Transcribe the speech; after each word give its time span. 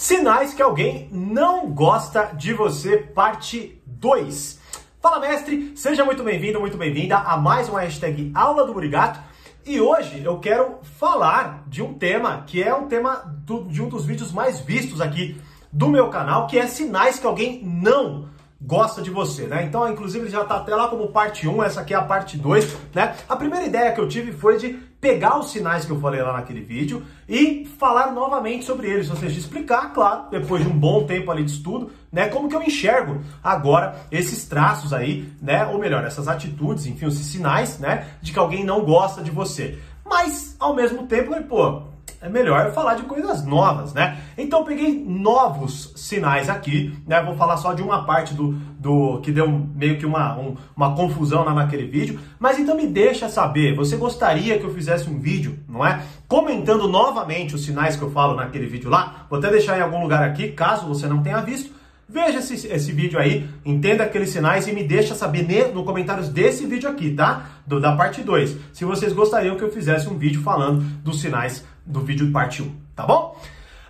Sinais 0.00 0.54
que 0.54 0.62
alguém 0.62 1.10
não 1.12 1.70
gosta 1.70 2.32
de 2.34 2.54
você, 2.54 2.96
parte 2.96 3.82
2. 3.84 4.58
Fala, 4.98 5.20
mestre! 5.20 5.74
Seja 5.76 6.06
muito 6.06 6.24
bem-vindo, 6.24 6.58
muito 6.58 6.78
bem-vinda 6.78 7.18
a 7.18 7.36
mais 7.36 7.68
uma 7.68 7.82
hashtag 7.82 8.32
Aula 8.34 8.64
do 8.64 8.72
Burigato. 8.72 9.20
E 9.66 9.78
hoje 9.78 10.22
eu 10.24 10.38
quero 10.38 10.78
falar 10.98 11.64
de 11.66 11.82
um 11.82 11.92
tema 11.92 12.44
que 12.46 12.62
é 12.62 12.74
um 12.74 12.88
tema 12.88 13.16
do, 13.44 13.64
de 13.64 13.82
um 13.82 13.90
dos 13.90 14.06
vídeos 14.06 14.32
mais 14.32 14.58
vistos 14.58 15.02
aqui 15.02 15.38
do 15.70 15.90
meu 15.90 16.08
canal, 16.08 16.46
que 16.46 16.58
é 16.58 16.66
sinais 16.66 17.18
que 17.18 17.26
alguém 17.26 17.62
não 17.62 18.30
gosta 18.58 19.02
de 19.02 19.10
você, 19.10 19.46
né? 19.46 19.64
Então, 19.64 19.86
inclusive, 19.86 20.30
já 20.30 20.46
tá 20.46 20.56
até 20.56 20.74
lá 20.74 20.88
como 20.88 21.08
parte 21.08 21.46
1, 21.46 21.62
essa 21.62 21.82
aqui 21.82 21.92
é 21.92 21.98
a 21.98 22.02
parte 22.02 22.38
2, 22.38 22.74
né? 22.94 23.16
A 23.28 23.36
primeira 23.36 23.66
ideia 23.66 23.92
que 23.92 24.00
eu 24.00 24.08
tive 24.08 24.32
foi 24.32 24.56
de 24.56 24.78
pegar 25.00 25.38
os 25.38 25.50
sinais 25.50 25.84
que 25.84 25.90
eu 25.90 26.00
falei 26.00 26.20
lá 26.20 26.34
naquele 26.34 26.60
vídeo 26.60 27.02
e 27.28 27.64
falar 27.78 28.12
novamente 28.12 28.64
sobre 28.64 28.88
eles, 28.88 29.08
ou 29.08 29.16
seja, 29.16 29.38
explicar, 29.38 29.92
claro, 29.94 30.24
depois 30.30 30.62
de 30.62 30.68
um 30.68 30.78
bom 30.78 31.04
tempo 31.04 31.30
ali 31.30 31.42
de 31.42 31.52
estudo, 31.52 31.90
né, 32.12 32.28
como 32.28 32.48
que 32.48 32.54
eu 32.54 32.62
enxergo 32.62 33.22
agora 33.42 33.96
esses 34.12 34.44
traços 34.44 34.92
aí, 34.92 35.32
né, 35.40 35.64
ou 35.66 35.78
melhor, 35.78 36.04
essas 36.04 36.28
atitudes, 36.28 36.84
enfim, 36.84 37.06
esses 37.06 37.26
sinais, 37.26 37.78
né, 37.78 38.08
de 38.20 38.32
que 38.32 38.38
alguém 38.38 38.62
não 38.62 38.84
gosta 38.84 39.22
de 39.22 39.30
você. 39.30 39.78
Mas, 40.04 40.56
ao 40.58 40.74
mesmo 40.74 41.06
tempo, 41.06 41.34
pô, 41.44 41.82
é 42.20 42.28
melhor 42.28 42.72
falar 42.72 42.94
de 42.94 43.04
coisas 43.04 43.44
novas, 43.44 43.94
né? 43.94 44.18
Então 44.36 44.62
peguei 44.62 45.02
novos 45.06 45.92
sinais 45.96 46.50
aqui, 46.50 46.94
né? 47.06 47.22
Vou 47.22 47.34
falar 47.34 47.56
só 47.56 47.72
de 47.72 47.82
uma 47.82 48.04
parte 48.04 48.34
do, 48.34 48.52
do 48.78 49.20
que 49.22 49.32
deu 49.32 49.48
meio 49.48 49.98
que 49.98 50.04
uma, 50.04 50.38
um, 50.38 50.54
uma 50.76 50.94
confusão 50.94 51.44
lá 51.44 51.54
naquele 51.54 51.86
vídeo, 51.86 52.20
mas 52.38 52.58
então 52.58 52.76
me 52.76 52.86
deixa 52.86 53.28
saber, 53.28 53.74
você 53.74 53.96
gostaria 53.96 54.58
que 54.58 54.64
eu 54.64 54.74
fizesse 54.74 55.08
um 55.08 55.18
vídeo, 55.18 55.58
não 55.66 55.84
é? 55.84 56.02
Comentando 56.28 56.86
novamente 56.86 57.54
os 57.54 57.64
sinais 57.64 57.96
que 57.96 58.02
eu 58.02 58.10
falo 58.10 58.34
naquele 58.34 58.66
vídeo 58.66 58.90
lá, 58.90 59.26
vou 59.30 59.38
até 59.38 59.50
deixar 59.50 59.78
em 59.78 59.82
algum 59.82 60.02
lugar 60.02 60.22
aqui, 60.22 60.48
caso 60.48 60.86
você 60.86 61.06
não 61.06 61.22
tenha 61.22 61.40
visto, 61.40 61.80
Veja 62.12 62.40
esse, 62.40 62.66
esse 62.66 62.90
vídeo 62.90 63.20
aí, 63.20 63.48
entenda 63.64 64.02
aqueles 64.02 64.30
sinais 64.30 64.66
e 64.66 64.72
me 64.72 64.82
deixa 64.82 65.14
saber 65.14 65.72
no 65.72 65.84
comentários 65.84 66.28
desse 66.28 66.66
vídeo 66.66 66.90
aqui, 66.90 67.12
tá? 67.12 67.50
Do, 67.64 67.78
da 67.78 67.94
parte 67.94 68.20
2. 68.20 68.56
Se 68.72 68.84
vocês 68.84 69.12
gostariam 69.12 69.56
que 69.56 69.62
eu 69.62 69.70
fizesse 69.70 70.08
um 70.08 70.18
vídeo 70.18 70.42
falando 70.42 70.80
dos 71.04 71.20
sinais 71.20 71.64
do 71.90 72.00
vídeo 72.00 72.32
parte 72.32 72.62
1, 72.62 72.74
tá 72.94 73.04
bom? 73.04 73.36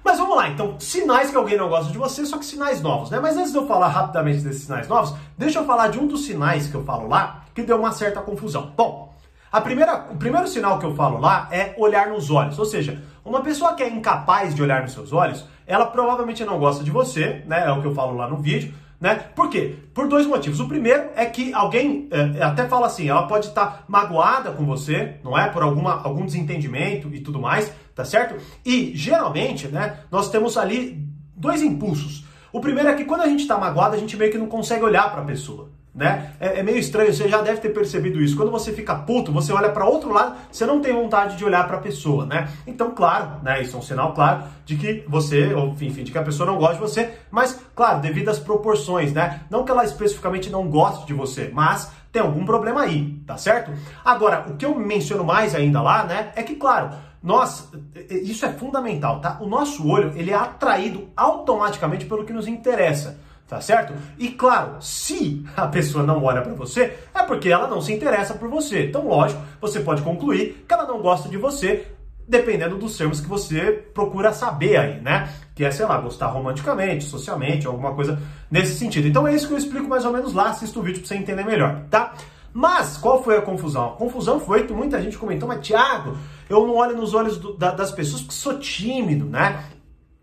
Mas 0.02 0.18
vamos 0.18 0.34
lá, 0.34 0.48
então, 0.48 0.80
sinais 0.80 1.30
que 1.30 1.36
alguém 1.36 1.58
não 1.58 1.68
gosta 1.68 1.92
de 1.92 1.98
você, 1.98 2.24
só 2.24 2.38
que 2.38 2.44
sinais 2.44 2.80
novos, 2.80 3.10
né? 3.10 3.20
Mas 3.20 3.36
antes 3.36 3.52
de 3.52 3.58
eu 3.58 3.66
falar 3.66 3.88
rapidamente 3.88 4.40
desses 4.40 4.62
sinais 4.62 4.88
novos, 4.88 5.14
deixa 5.36 5.58
eu 5.58 5.64
falar 5.66 5.88
de 5.88 5.98
um 5.98 6.06
dos 6.06 6.24
sinais 6.24 6.66
que 6.66 6.74
eu 6.74 6.84
falo 6.84 7.06
lá, 7.06 7.44
que 7.54 7.62
deu 7.62 7.78
uma 7.78 7.92
certa 7.92 8.20
confusão. 8.20 8.72
Bom, 8.74 9.14
a 9.52 9.60
primeira, 9.60 10.06
o 10.10 10.16
primeiro 10.16 10.48
sinal 10.48 10.78
que 10.78 10.86
eu 10.86 10.94
falo 10.94 11.18
lá 11.18 11.48
é 11.50 11.74
olhar 11.76 12.08
nos 12.08 12.30
olhos, 12.30 12.58
ou 12.58 12.64
seja, 12.64 13.02
uma 13.24 13.42
pessoa 13.42 13.74
que 13.74 13.82
é 13.82 13.88
incapaz 13.88 14.54
de 14.54 14.62
olhar 14.62 14.82
nos 14.82 14.92
seus 14.92 15.12
olhos, 15.12 15.44
ela 15.66 15.86
provavelmente 15.86 16.44
não 16.44 16.58
gosta 16.58 16.82
de 16.82 16.90
você, 16.90 17.44
né? 17.46 17.66
É 17.66 17.70
o 17.70 17.80
que 17.80 17.86
eu 17.86 17.94
falo 17.94 18.16
lá 18.16 18.26
no 18.26 18.38
vídeo, 18.38 18.72
né? 19.00 19.14
Por 19.34 19.48
quê? 19.48 19.76
Por 19.94 20.06
dois 20.06 20.26
motivos. 20.26 20.60
O 20.60 20.68
primeiro 20.68 21.10
é 21.16 21.24
que 21.24 21.54
alguém 21.54 22.08
é, 22.10 22.42
até 22.42 22.68
fala 22.68 22.86
assim, 22.86 23.08
ela 23.08 23.26
pode 23.26 23.46
estar 23.46 23.84
magoada 23.88 24.50
com 24.52 24.66
você, 24.66 25.16
não 25.24 25.36
é? 25.36 25.48
Por 25.48 25.62
alguma, 25.62 26.02
algum 26.02 26.26
desentendimento 26.26 27.12
e 27.14 27.20
tudo 27.20 27.40
mais, 27.40 27.72
tá 27.94 28.04
certo? 28.04 28.36
E 28.64 28.92
geralmente, 28.94 29.68
né, 29.68 30.00
nós 30.10 30.30
temos 30.30 30.58
ali 30.58 31.02
dois 31.34 31.62
impulsos. 31.62 32.24
O 32.52 32.60
primeiro 32.60 32.90
é 32.90 32.94
que 32.94 33.04
quando 33.04 33.22
a 33.22 33.28
gente 33.28 33.40
está 33.40 33.56
magoado, 33.56 33.94
a 33.94 33.98
gente 33.98 34.16
meio 34.16 34.30
que 34.30 34.38
não 34.38 34.46
consegue 34.46 34.84
olhar 34.84 35.10
para 35.10 35.22
a 35.22 35.24
pessoa 35.24 35.70
né? 35.94 36.34
É, 36.38 36.60
é, 36.60 36.62
meio 36.62 36.78
estranho, 36.78 37.12
você 37.12 37.28
já 37.28 37.42
deve 37.42 37.60
ter 37.60 37.70
percebido 37.70 38.20
isso. 38.22 38.36
Quando 38.36 38.50
você 38.50 38.72
fica 38.72 38.94
puto, 38.94 39.32
você 39.32 39.52
olha 39.52 39.70
para 39.70 39.84
outro 39.84 40.12
lado, 40.12 40.36
você 40.50 40.64
não 40.64 40.80
tem 40.80 40.92
vontade 40.92 41.36
de 41.36 41.44
olhar 41.44 41.66
para 41.66 41.78
a 41.78 41.80
pessoa, 41.80 42.24
né? 42.24 42.48
Então, 42.66 42.92
claro, 42.92 43.42
né? 43.42 43.60
Isso 43.60 43.76
é 43.76 43.78
um 43.78 43.82
sinal 43.82 44.14
claro 44.14 44.44
de 44.64 44.76
que 44.76 45.04
você, 45.08 45.52
ou 45.52 45.68
enfim, 45.68 46.04
de 46.04 46.12
que 46.12 46.18
a 46.18 46.22
pessoa 46.22 46.46
não 46.46 46.58
gosta 46.58 46.74
de 46.74 46.80
você, 46.80 47.14
mas, 47.30 47.60
claro, 47.74 48.00
devido 48.00 48.28
às 48.28 48.38
proporções, 48.38 49.12
né? 49.12 49.40
Não 49.50 49.64
que 49.64 49.70
ela 49.70 49.84
especificamente 49.84 50.48
não 50.48 50.68
goste 50.68 51.06
de 51.06 51.12
você, 51.12 51.50
mas 51.52 51.90
tem 52.12 52.22
algum 52.22 52.44
problema 52.44 52.82
aí, 52.82 53.20
tá 53.26 53.36
certo? 53.36 53.72
Agora, 54.04 54.46
o 54.48 54.56
que 54.56 54.64
eu 54.64 54.74
menciono 54.78 55.24
mais 55.24 55.54
ainda 55.54 55.82
lá, 55.82 56.04
né? 56.04 56.32
É 56.36 56.42
que, 56.42 56.54
claro, 56.54 56.90
nós, 57.22 57.70
isso 58.10 58.46
é 58.46 58.52
fundamental, 58.52 59.20
tá? 59.20 59.38
O 59.40 59.46
nosso 59.46 59.86
olho, 59.88 60.12
ele 60.16 60.30
é 60.30 60.34
atraído 60.34 61.08
automaticamente 61.16 62.06
pelo 62.06 62.24
que 62.24 62.32
nos 62.32 62.46
interessa 62.46 63.18
tá 63.50 63.60
certo? 63.60 63.92
E 64.16 64.28
claro, 64.28 64.80
se 64.80 65.44
a 65.56 65.66
pessoa 65.66 66.04
não 66.04 66.22
olha 66.22 66.40
para 66.40 66.54
você, 66.54 66.96
é 67.12 67.24
porque 67.24 67.48
ela 67.48 67.66
não 67.66 67.80
se 67.80 67.92
interessa 67.92 68.32
por 68.32 68.48
você. 68.48 68.86
Então, 68.86 69.08
lógico, 69.08 69.42
você 69.60 69.80
pode 69.80 70.02
concluir 70.02 70.64
que 70.68 70.72
ela 70.72 70.86
não 70.86 71.02
gosta 71.02 71.28
de 71.28 71.36
você, 71.36 71.88
dependendo 72.28 72.78
dos 72.78 72.96
termos 72.96 73.20
que 73.20 73.28
você 73.28 73.72
procura 73.92 74.32
saber 74.32 74.76
aí, 74.76 75.00
né? 75.00 75.28
Que 75.52 75.64
é, 75.64 75.70
sei 75.72 75.84
lá, 75.84 75.98
gostar 75.98 76.28
romanticamente, 76.28 77.02
socialmente, 77.02 77.66
alguma 77.66 77.92
coisa 77.92 78.22
nesse 78.48 78.78
sentido. 78.78 79.08
Então 79.08 79.26
é 79.26 79.34
isso 79.34 79.48
que 79.48 79.52
eu 79.52 79.58
explico 79.58 79.88
mais 79.88 80.04
ou 80.04 80.12
menos 80.12 80.32
lá, 80.32 80.50
assista 80.50 80.78
o 80.78 80.82
vídeo 80.82 81.00
para 81.00 81.08
você 81.08 81.16
entender 81.16 81.44
melhor, 81.44 81.82
tá? 81.90 82.14
Mas 82.54 82.96
qual 82.98 83.22
foi 83.22 83.36
a 83.36 83.42
confusão? 83.42 83.86
A 83.88 83.96
confusão 83.96 84.38
foi 84.38 84.64
que 84.64 84.72
muita 84.72 85.02
gente 85.02 85.18
comentou, 85.18 85.48
mas 85.48 85.66
Thiago, 85.66 86.16
eu 86.48 86.64
não 86.64 86.76
olho 86.76 86.96
nos 86.96 87.14
olhos 87.14 87.36
do, 87.36 87.56
da, 87.56 87.72
das 87.72 87.90
pessoas 87.90 88.22
porque 88.22 88.34
sou 88.36 88.60
tímido, 88.60 89.24
né? 89.24 89.64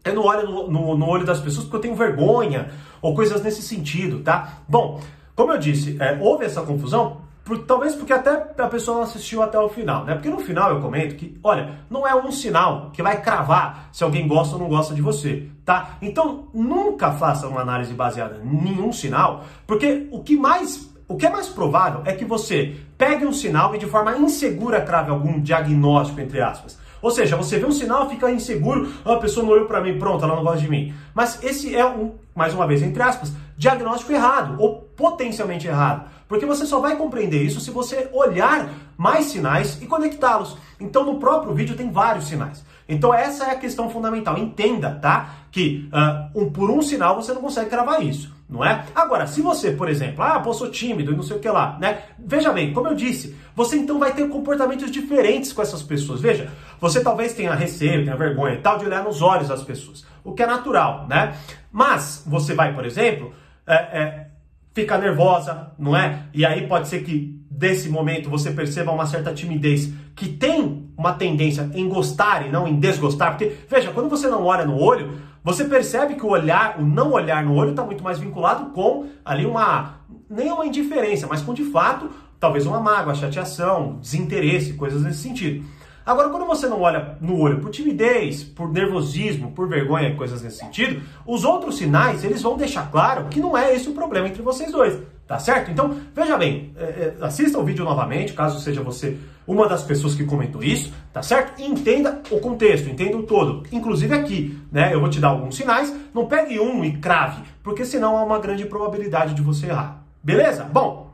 Eu 0.07 0.15
não 0.15 0.23
olho 0.23 0.47
no, 0.47 0.69
no, 0.69 0.97
no, 0.97 1.07
olho 1.07 1.25
das 1.25 1.39
pessoas 1.39 1.65
porque 1.65 1.77
eu 1.77 1.81
tenho 1.81 1.95
vergonha, 1.95 2.69
ou 3.01 3.13
coisas 3.15 3.41
nesse 3.41 3.61
sentido, 3.61 4.19
tá? 4.19 4.59
Bom, 4.67 5.01
como 5.35 5.51
eu 5.51 5.57
disse, 5.57 5.97
é, 5.99 6.17
houve 6.19 6.45
essa 6.45 6.61
confusão, 6.61 7.17
por, 7.43 7.59
talvez 7.59 7.95
porque 7.95 8.11
até 8.11 8.31
a 8.31 8.67
pessoa 8.67 8.97
não 8.97 9.03
assistiu 9.03 9.41
até 9.41 9.57
o 9.59 9.69
final, 9.69 10.03
né? 10.03 10.13
Porque 10.13 10.29
no 10.29 10.39
final 10.39 10.71
eu 10.71 10.81
comento 10.81 11.15
que, 11.15 11.39
olha, 11.43 11.79
não 11.89 12.07
é 12.07 12.13
um 12.13 12.31
sinal 12.31 12.89
que 12.91 13.01
vai 13.01 13.21
cravar 13.21 13.89
se 13.91 14.03
alguém 14.03 14.27
gosta 14.27 14.55
ou 14.55 14.61
não 14.61 14.67
gosta 14.67 14.93
de 14.93 15.01
você, 15.01 15.47
tá? 15.63 15.97
Então, 16.01 16.47
nunca 16.53 17.11
faça 17.11 17.47
uma 17.47 17.61
análise 17.61 17.93
baseada 17.93 18.41
em 18.43 18.63
nenhum 18.63 18.91
sinal, 18.91 19.45
porque 19.65 20.07
o 20.11 20.21
que 20.21 20.35
mais 20.35 20.87
o 21.07 21.15
que 21.15 21.25
é 21.25 21.29
mais 21.29 21.47
provável 21.47 22.01
é 22.05 22.11
que 22.11 22.25
você 22.25 22.75
pegue 22.97 23.25
um 23.25 23.31
sinal 23.31 23.73
e 23.73 23.77
de 23.77 23.85
forma 23.85 24.17
insegura 24.17 24.81
crave 24.81 25.09
algum 25.09 25.39
diagnóstico, 25.39 26.19
entre 26.19 26.41
aspas. 26.41 26.77
Ou 27.01 27.11
seja, 27.11 27.35
você 27.35 27.57
vê 27.59 27.65
um 27.65 27.71
sinal, 27.71 28.09
fica 28.09 28.29
inseguro, 28.31 28.91
ah, 29.05 29.13
a 29.13 29.17
pessoa 29.17 29.45
não 29.45 29.53
olhou 29.53 29.65
para 29.65 29.81
mim, 29.81 29.97
pronto, 29.97 30.23
ela 30.23 30.35
não 30.35 30.43
gosta 30.43 30.61
de 30.61 30.69
mim. 30.69 30.93
Mas 31.13 31.43
esse 31.43 31.75
é 31.75 31.85
um, 31.85 32.15
mais 32.35 32.53
uma 32.53 32.67
vez, 32.67 32.81
entre 32.81 33.01
aspas, 33.01 33.31
diagnóstico 33.57 34.11
errado 34.11 34.55
ou 34.59 34.81
potencialmente 34.95 35.67
errado. 35.67 36.09
Porque 36.27 36.45
você 36.45 36.65
só 36.65 36.79
vai 36.79 36.95
compreender 36.97 37.41
isso 37.41 37.61
se 37.61 37.71
você 37.71 38.09
olhar 38.11 38.69
mais 38.97 39.25
sinais 39.25 39.81
e 39.81 39.85
conectá-los. 39.85 40.57
Então, 40.79 41.05
no 41.05 41.19
próprio 41.19 41.53
vídeo 41.53 41.75
tem 41.75 41.89
vários 41.89 42.27
sinais. 42.27 42.65
Então, 42.87 43.13
essa 43.13 43.45
é 43.45 43.51
a 43.51 43.55
questão 43.55 43.89
fundamental. 43.89 44.37
Entenda, 44.37 44.91
tá? 44.91 45.35
Que 45.51 45.89
uh, 45.93 46.39
um, 46.39 46.51
por 46.51 46.69
um 46.69 46.81
sinal 46.81 47.15
você 47.15 47.33
não 47.33 47.41
consegue 47.41 47.69
cravar 47.69 48.03
isso 48.03 48.37
não 48.49 48.63
é? 48.63 48.85
Agora, 48.95 49.27
se 49.27 49.41
você, 49.41 49.71
por 49.71 49.89
exemplo, 49.89 50.23
ah, 50.23 50.39
pô, 50.39 50.53
sou 50.53 50.71
tímido 50.71 51.11
e 51.11 51.15
não 51.15 51.23
sei 51.23 51.35
o 51.35 51.39
que 51.39 51.49
lá, 51.49 51.77
né? 51.81 52.03
Veja 52.17 52.53
bem, 52.53 52.71
como 52.71 52.87
eu 52.87 52.95
disse, 52.95 53.35
você 53.53 53.75
então 53.75 53.99
vai 53.99 54.13
ter 54.13 54.27
comportamentos 54.29 54.89
diferentes 54.89 55.51
com 55.51 55.61
essas 55.61 55.83
pessoas. 55.83 56.21
Veja, 56.21 56.49
você 56.79 57.01
talvez 57.01 57.33
tenha 57.33 57.53
receio, 57.53 58.03
tenha 58.03 58.15
vergonha 58.15 58.55
e 58.55 58.57
tal 58.57 58.77
de 58.77 58.85
olhar 58.85 59.03
nos 59.03 59.21
olhos 59.21 59.47
das 59.47 59.63
pessoas, 59.63 60.05
o 60.23 60.33
que 60.33 60.43
é 60.43 60.47
natural, 60.47 61.05
né? 61.07 61.35
Mas 61.71 62.23
você 62.25 62.53
vai, 62.53 62.73
por 62.73 62.85
exemplo, 62.85 63.33
é, 63.65 63.75
é, 63.75 64.27
ficar 64.73 64.97
nervosa, 64.97 65.71
não 65.77 65.95
é? 65.95 66.23
E 66.33 66.45
aí 66.45 66.67
pode 66.67 66.87
ser 66.87 67.03
que 67.03 67.37
desse 67.49 67.89
momento 67.89 68.29
você 68.29 68.51
perceba 68.51 68.91
uma 68.91 69.07
certa 69.07 69.33
timidez 69.33 69.91
que 70.15 70.27
tem 70.27 70.91
uma 70.97 71.13
tendência 71.13 71.69
em 71.73 71.87
gostar 71.89 72.45
e 72.45 72.51
não 72.51 72.67
em 72.67 72.79
desgostar, 72.79 73.31
porque 73.31 73.55
veja, 73.69 73.91
quando 73.91 74.09
você 74.09 74.27
não 74.27 74.45
olha 74.45 74.65
no 74.65 74.79
olho, 74.79 75.19
você 75.43 75.63
percebe 75.63 76.15
que 76.15 76.25
o 76.25 76.29
olhar, 76.29 76.79
o 76.79 76.85
não 76.85 77.11
olhar 77.11 77.43
no 77.43 77.55
olho 77.55 77.71
está 77.71 77.83
muito 77.83 78.03
mais 78.03 78.19
vinculado 78.19 78.71
com 78.71 79.07
ali 79.23 79.45
uma 79.45 79.97
nem 80.29 80.51
uma 80.51 80.65
indiferença, 80.65 81.25
mas 81.25 81.41
com 81.41 81.53
de 81.53 81.63
fato 81.65 82.09
talvez 82.39 82.65
uma 82.65 82.79
mágoa, 82.79 83.15
chateação, 83.15 83.97
desinteresse, 83.99 84.73
coisas 84.73 85.01
nesse 85.01 85.19
sentido. 85.19 85.65
Agora, 86.07 86.29
quando 86.29 86.45
você 86.45 86.67
não 86.67 86.81
olha 86.81 87.17
no 87.19 87.37
olho 87.37 87.59
por 87.59 87.69
timidez, 87.69 88.41
por 88.41 88.71
nervosismo, 88.71 89.51
por 89.51 89.67
vergonha, 89.67 90.15
coisas 90.15 90.41
nesse 90.41 90.59
sentido, 90.59 91.01
os 91.25 91.43
outros 91.43 91.77
sinais 91.77 92.23
eles 92.23 92.41
vão 92.41 92.55
deixar 92.55 92.89
claro 92.89 93.25
que 93.25 93.41
não 93.41 93.57
é 93.57 93.75
esse 93.75 93.89
o 93.89 93.93
problema 93.93 94.29
entre 94.29 94.41
vocês 94.41 94.71
dois. 94.71 94.97
Tá 95.27 95.37
certo? 95.37 95.69
Então, 95.69 95.93
veja 96.15 96.37
bem, 96.37 96.71
é, 96.77 96.83
é, 96.83 97.17
assista 97.19 97.59
o 97.59 97.63
vídeo 97.63 97.83
novamente, 97.83 98.31
caso 98.31 98.61
seja 98.61 98.81
você 98.81 99.17
uma 99.45 99.67
das 99.67 99.83
pessoas 99.83 100.15
que 100.15 100.23
comentou 100.23 100.63
isso, 100.63 100.93
tá 101.11 101.21
certo? 101.21 101.61
E 101.61 101.65
entenda 101.65 102.21
o 102.31 102.39
contexto, 102.39 102.89
entenda 102.89 103.17
o 103.17 103.23
todo. 103.23 103.63
Inclusive 103.69 104.15
aqui, 104.15 104.57
né? 104.71 104.93
Eu 104.93 105.01
vou 105.01 105.09
te 105.09 105.19
dar 105.19 105.27
alguns 105.27 105.57
sinais, 105.57 105.93
não 106.13 106.27
pegue 106.27 106.57
um 106.61 106.85
e 106.85 106.95
crave, 106.97 107.43
porque 107.61 107.83
senão 107.83 108.15
há 108.17 108.23
uma 108.23 108.39
grande 108.39 108.65
probabilidade 108.65 109.33
de 109.33 109.41
você 109.41 109.67
errar. 109.67 110.01
Beleza? 110.23 110.63
Bom, 110.63 111.11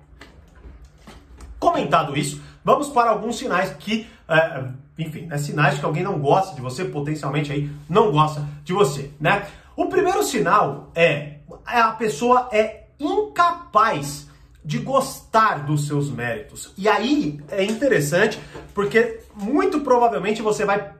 comentado 1.58 2.16
isso, 2.16 2.40
vamos 2.64 2.90
para 2.90 3.10
alguns 3.10 3.40
sinais 3.40 3.72
que, 3.80 4.06
é, 4.30 4.64
enfim, 4.98 5.26
né, 5.26 5.38
sinais 5.38 5.76
de 5.76 5.80
que 5.80 5.86
alguém 5.86 6.04
não 6.04 6.20
gosta 6.20 6.56
de 6.56 6.62
você, 6.62 6.86
potencialmente 6.86 7.52
aí 7.52 7.70
não 7.90 8.12
gosta 8.12 8.48
de 8.64 8.74
você, 8.74 9.12
né? 9.20 9.48
O 9.76 9.88
primeiro 9.88 10.22
sinal 10.24 10.92
é 10.94 11.38
a 11.66 11.92
pessoa 11.92 12.50
é 12.52 12.88
incapaz 13.00 14.28
de 14.64 14.80
gostar 14.80 15.66
dos 15.66 15.88
seus 15.88 16.10
méritos. 16.10 16.74
E 16.78 16.88
aí 16.88 17.42
é 17.50 17.64
interessante 17.64 18.40
porque 18.74 19.20
muito 19.36 19.82
provavelmente 19.82 20.42
você 20.42 20.64
vai 20.64 20.94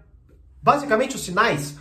basicamente 0.62 1.16
os 1.16 1.24
sinais 1.24 1.78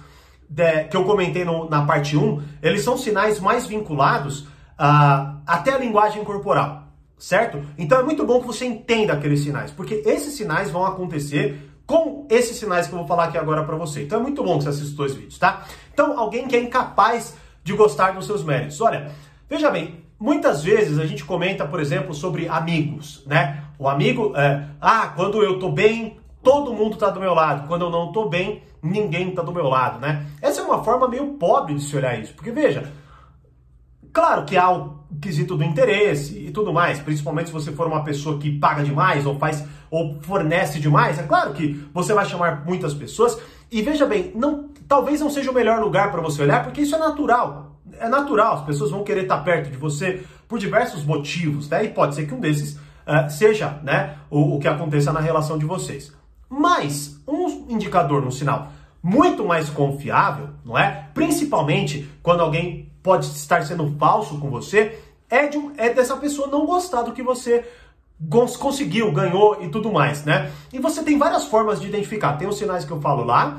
de, 0.49 0.85
que 0.85 0.97
eu 0.97 1.05
comentei 1.05 1.45
no, 1.45 1.69
na 1.69 1.87
parte 1.87 2.17
1, 2.17 2.43
eles 2.63 2.83
são 2.83 2.97
sinais 2.99 3.41
mais 3.41 3.67
vinculados 3.67 4.41
uh, 4.41 5.41
até 5.47 5.73
a 5.73 5.79
linguagem 5.79 6.23
corporal, 6.25 6.89
certo? 7.19 7.65
Então 7.79 7.99
é 7.99 8.03
muito 8.03 8.27
bom 8.27 8.41
que 8.41 8.47
você 8.47 8.67
entenda 8.67 9.15
aqueles 9.15 9.41
sinais, 9.41 9.71
porque 9.71 10.03
esses 10.05 10.35
sinais 10.35 10.71
vão 10.71 10.85
acontecer 10.85 11.72
com 11.87 12.27
esses 12.31 12.57
sinais 12.57 12.87
que 12.87 12.93
eu 12.93 12.99
vou 12.99 13.07
falar 13.07 13.25
aqui 13.25 13.39
agora 13.39 13.65
para 13.65 13.77
você. 13.77 14.03
Então 14.03 14.21
é 14.21 14.23
muito 14.23 14.43
bom 14.43 14.59
que 14.59 14.65
você 14.65 14.71
assista 14.71 14.89
os 14.89 14.95
dois 14.95 15.15
vídeos, 15.15 15.39
tá? 15.39 15.65
Então, 15.93 16.19
alguém 16.19 16.47
que 16.47 16.57
é 16.57 16.61
incapaz 16.61 17.37
de 17.63 17.73
gostar 17.75 18.13
dos 18.13 18.27
seus 18.27 18.43
méritos. 18.43 18.81
Olha, 18.81 19.13
veja 19.49 19.71
bem, 19.71 20.05
muitas 20.19 20.63
vezes 20.63 20.99
a 20.99 21.07
gente 21.07 21.25
comenta, 21.25 21.67
por 21.67 21.81
exemplo, 21.81 22.15
sobre 22.15 22.49
amigos, 22.49 23.23
né? 23.27 23.65
O 23.79 23.89
amigo, 23.89 24.33
é, 24.37 24.65
ah, 24.81 25.13
quando 25.15 25.43
eu 25.43 25.59
tô 25.59 25.71
bem, 25.71 26.19
todo 26.43 26.73
mundo 26.73 26.97
tá 26.97 27.11
do 27.11 27.21
meu 27.21 27.35
lado. 27.35 27.67
Quando 27.69 27.83
eu 27.83 27.91
não 27.91 28.13
tô 28.13 28.29
bem, 28.29 28.63
ninguém 28.83 29.31
tá 29.33 29.43
do 29.43 29.53
meu 29.53 29.69
lado, 29.69 30.01
né? 30.01 30.27
Essa 30.41 30.61
é 30.61 30.65
uma 30.65 30.83
forma 30.83 31.09
meio 31.09 31.35
pobre 31.35 31.75
de 31.75 31.83
se 31.83 31.97
olhar 31.97 32.19
isso, 32.19 32.35
porque 32.35 32.51
veja, 32.51 32.91
Claro 34.13 34.45
que 34.45 34.57
há 34.57 34.71
o 34.71 35.01
quesito 35.21 35.57
do 35.57 35.65
interesse 35.65 36.39
e 36.39 36.51
tudo 36.51 36.73
mais, 36.73 36.99
principalmente 36.99 37.47
se 37.47 37.53
você 37.53 37.73
for 37.73 37.87
uma 37.87 38.05
pessoa 38.05 38.39
que 38.39 38.59
paga 38.59 38.83
demais 38.83 39.25
ou 39.25 39.39
faz 39.39 39.65
ou 39.91 40.21
fornece 40.23 40.81
demais, 40.81 41.19
é 41.19 41.23
claro 41.23 41.53
que 41.53 41.85
você 41.93 42.13
vai 42.13 42.25
chamar 42.27 42.65
muitas 42.65 42.93
pessoas. 42.93 43.39
E 43.71 43.81
veja 43.81 44.05
bem, 44.05 44.33
não, 44.35 44.69
talvez 44.87 45.21
não 45.21 45.31
seja 45.31 45.51
o 45.51 45.55
melhor 45.55 45.81
lugar 45.81 46.11
para 46.11 46.21
você 46.21 46.43
olhar, 46.43 46.63
porque 46.63 46.83
isso 46.83 46.95
é 46.95 46.99
natural. 46.99 47.77
É 47.99 48.09
natural, 48.09 48.55
as 48.55 48.65
pessoas 48.65 48.91
vão 48.91 49.05
querer 49.05 49.23
estar 49.23 49.39
perto 49.39 49.71
de 49.71 49.77
você 49.77 50.23
por 50.49 50.59
diversos 50.59 51.05
motivos, 51.05 51.69
né? 51.69 51.85
E 51.85 51.89
pode 51.89 52.15
ser 52.15 52.27
que 52.27 52.35
um 52.35 52.41
desses 52.41 52.75
uh, 52.75 53.31
seja, 53.31 53.81
né, 53.83 54.17
o, 54.31 54.57
o 54.57 54.59
que 54.59 54.69
aconteça 54.69 55.13
na 55.13 55.21
relação 55.21 55.57
de 55.57 55.65
vocês. 55.65 56.13
Mas 56.49 57.19
um 57.27 57.67
indicador, 57.69 58.25
um 58.25 58.31
sinal 58.31 58.71
muito 59.03 59.45
mais 59.45 59.69
confiável, 59.69 60.51
não 60.65 60.79
é? 60.79 61.09
Principalmente 61.13 62.09
quando 62.23 62.41
alguém 62.41 62.82
pode 63.03 63.27
estar 63.27 63.65
sendo 63.65 63.95
falso 63.99 64.39
com 64.39 64.51
você, 64.51 64.99
é, 65.29 65.47
de, 65.47 65.59
é 65.77 65.91
dessa 65.91 66.17
pessoa 66.17 66.49
não 66.49 66.67
gostar 66.67 67.03
do 67.03 67.13
que 67.13 67.23
você 67.23 67.65
conseguiu, 68.59 69.11
ganhou 69.11 69.59
e 69.61 69.69
tudo 69.69 69.91
mais, 69.91 70.25
né? 70.25 70.51
E 70.73 70.79
você 70.79 71.03
tem 71.03 71.19
várias 71.19 71.47
formas 71.47 71.81
de 71.81 71.89
identificar. 71.89 72.35
Tem 72.35 72.47
os 72.47 72.57
sinais 72.57 72.85
que 72.85 72.91
eu 72.91 73.01
falo 73.01 73.25
lá 73.25 73.59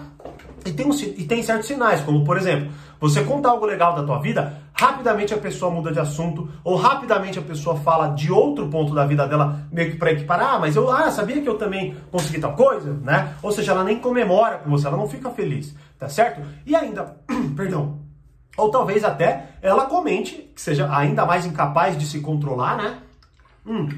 e 0.66 0.72
tem, 0.72 0.86
um, 0.86 0.94
e 0.94 1.26
tem 1.26 1.44
certos 1.44 1.68
sinais, 1.68 2.02
como 2.02 2.24
por 2.24 2.38
exemplo, 2.38 2.72
você 3.00 3.22
conta 3.24 3.50
algo 3.50 3.66
legal 3.66 3.94
da 3.94 4.04
tua 4.04 4.20
vida, 4.20 4.62
rapidamente 4.74 5.34
a 5.34 5.38
pessoa 5.38 5.70
muda 5.70 5.92
de 5.92 6.00
assunto, 6.00 6.50
ou 6.64 6.78
rapidamente 6.78 7.38
a 7.38 7.42
pessoa 7.42 7.76
fala 7.76 8.10
de 8.10 8.32
outro 8.32 8.70
ponto 8.70 8.96
da 8.96 9.06
vida 9.06 9.28
dela, 9.28 9.68
meio 9.70 9.92
que 9.92 9.98
para 9.98 10.14
equiparar, 10.14 10.56
ah, 10.56 10.60
mas 10.60 10.78
eu 10.78 10.90
ah, 10.90 11.12
sabia 11.12 11.42
que 11.42 11.50
eu 11.50 11.58
também 11.58 11.98
consegui 12.10 12.40
tal 12.40 12.56
coisa, 12.56 12.94
né? 12.94 13.34
Ou 13.42 13.52
seja, 13.52 13.74
ela 13.74 13.84
nem 13.84 14.00
comemora 14.00 14.60
com 14.60 14.70
você, 14.70 14.88
ela 14.88 14.96
não 14.96 15.10
fica 15.10 15.30
feliz, 15.32 15.76
tá 16.00 16.08
certo? 16.08 16.42
E 16.66 16.74
ainda, 16.74 17.18
perdão, 17.58 18.00
ou 18.58 18.70
talvez 18.70 19.04
até 19.04 19.50
ela 19.62 19.86
comente, 19.86 20.52
que 20.54 20.62
seja 20.62 20.96
ainda 20.96 21.26
mais 21.26 21.46
incapaz 21.46 21.98
de 21.98 22.06
se 22.06 22.20
controlar, 22.20 22.78
né? 22.78 22.98
Hum. 23.66 23.90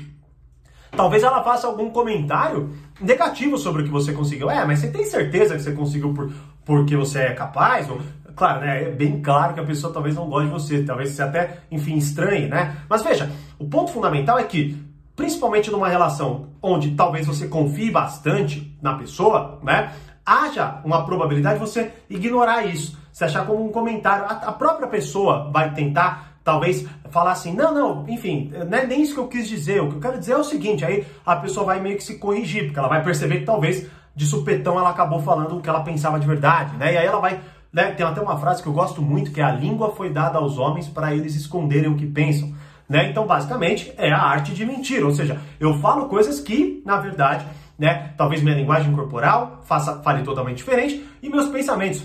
Talvez 0.95 1.23
ela 1.23 1.43
faça 1.43 1.67
algum 1.67 1.89
comentário 1.89 2.73
negativo 3.01 3.57
sobre 3.57 3.81
o 3.81 3.85
que 3.85 3.91
você 3.91 4.13
conseguiu. 4.13 4.49
É, 4.49 4.63
mas 4.65 4.79
você 4.79 4.89
tem 4.89 5.03
certeza 5.03 5.55
que 5.55 5.61
você 5.61 5.73
conseguiu 5.73 6.13
por, 6.13 6.31
porque 6.63 6.95
você 6.95 7.19
é 7.19 7.33
capaz? 7.33 7.89
Ou, 7.89 7.99
claro, 8.35 8.61
né? 8.61 8.83
É 8.83 8.91
bem 8.91 9.21
claro 9.21 9.53
que 9.53 9.59
a 9.59 9.65
pessoa 9.65 9.91
talvez 9.91 10.15
não 10.15 10.29
goste 10.29 10.47
de 10.47 10.53
você, 10.53 10.83
talvez 10.83 11.09
você 11.11 11.21
até, 11.21 11.59
enfim, 11.69 11.97
estranhe, 11.97 12.47
né? 12.47 12.77
Mas 12.89 13.03
veja, 13.03 13.29
o 13.59 13.67
ponto 13.67 13.91
fundamental 13.91 14.39
é 14.39 14.43
que, 14.43 14.81
principalmente 15.15 15.69
numa 15.69 15.89
relação 15.89 16.49
onde 16.61 16.91
talvez 16.91 17.27
você 17.27 17.47
confie 17.47 17.91
bastante 17.91 18.77
na 18.81 18.93
pessoa, 18.93 19.59
né? 19.63 19.91
Haja 20.25 20.81
uma 20.85 21.05
probabilidade 21.05 21.55
de 21.55 21.59
você 21.59 21.91
ignorar 22.09 22.65
isso 22.65 22.97
se 23.15 23.23
achar 23.23 23.45
como 23.45 23.65
um 23.65 23.71
comentário. 23.71 24.25
A, 24.25 24.49
a 24.49 24.51
própria 24.51 24.89
pessoa 24.89 25.49
vai 25.49 25.73
tentar 25.73 26.33
talvez 26.43 26.85
falar 27.09 27.31
assim, 27.31 27.53
não, 27.53 27.73
não, 27.73 28.09
enfim, 28.09 28.51
não 28.69 28.77
é 28.77 28.85
nem 28.85 29.01
isso 29.01 29.13
que 29.13 29.19
eu 29.21 29.29
quis 29.29 29.47
dizer, 29.47 29.81
o 29.81 29.89
que 29.89 29.95
eu 29.95 30.01
quero 30.01 30.19
dizer 30.19 30.33
é 30.33 30.37
o 30.37 30.43
seguinte, 30.43 30.83
aí 30.83 31.07
a 31.25 31.37
pessoa 31.37 31.65
vai 31.65 31.79
meio 31.79 31.95
que 31.95 32.03
se 32.03 32.19
corrigir, 32.19 32.65
porque 32.65 32.77
ela 32.77 32.89
vai 32.89 33.01
perceber 33.01 33.39
que 33.39 33.45
talvez 33.45 33.87
de 34.13 34.25
supetão 34.25 34.77
ela 34.77 34.89
acabou 34.89 35.21
falando 35.21 35.57
o 35.57 35.61
que 35.61 35.69
ela 35.69 35.81
pensava 35.81 36.19
de 36.19 36.27
verdade, 36.27 36.75
né? 36.75 36.93
E 36.93 36.97
aí 36.97 37.05
ela 37.05 37.21
vai, 37.21 37.39
né, 37.71 37.91
tem 37.91 38.05
até 38.05 38.19
uma 38.19 38.37
frase 38.37 38.61
que 38.61 38.67
eu 38.67 38.73
gosto 38.73 39.01
muito, 39.01 39.31
que 39.31 39.39
é 39.39 39.45
a 39.45 39.51
língua 39.51 39.95
foi 39.95 40.09
dada 40.09 40.37
aos 40.37 40.57
homens 40.57 40.89
para 40.89 41.15
eles 41.15 41.35
esconderem 41.35 41.89
o 41.89 41.95
que 41.95 42.05
pensam, 42.05 42.53
né? 42.87 43.09
Então, 43.09 43.25
basicamente, 43.25 43.93
é 43.97 44.11
a 44.11 44.21
arte 44.21 44.53
de 44.53 44.65
mentir, 44.65 45.05
ou 45.05 45.11
seja, 45.11 45.39
eu 45.57 45.75
falo 45.79 46.09
coisas 46.09 46.41
que, 46.41 46.83
na 46.85 46.97
verdade, 46.97 47.45
né, 47.79 48.13
talvez 48.17 48.43
minha 48.43 48.57
linguagem 48.57 48.93
corporal 48.93 49.61
faça, 49.63 50.01
fale 50.03 50.21
totalmente 50.21 50.57
diferente 50.57 51.01
e 51.23 51.29
meus 51.29 51.47
pensamentos 51.47 52.03